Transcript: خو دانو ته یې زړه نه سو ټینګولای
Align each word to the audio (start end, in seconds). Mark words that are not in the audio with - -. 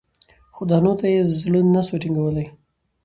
خو 0.53 0.61
دانو 0.69 0.93
ته 0.99 1.07
یې 1.13 1.21
زړه 1.41 1.59
نه 1.73 1.81
سو 1.87 1.95
ټینګولای 2.03 2.45